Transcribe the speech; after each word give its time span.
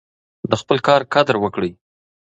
د 0.49 0.51
خپل 0.61 0.77
کار 0.87 1.01
قدر 1.13 1.35
وکړئ. 1.39 1.71